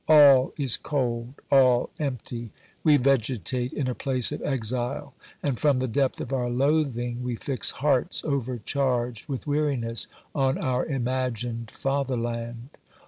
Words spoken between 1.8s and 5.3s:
empty; we vegetate in a place of exile,